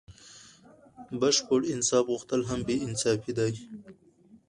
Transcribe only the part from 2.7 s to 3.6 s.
انصافي دئ.